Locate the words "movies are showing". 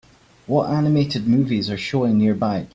1.27-2.17